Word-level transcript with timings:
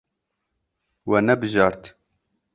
We 1.09 1.19
nebijart. 1.25 1.83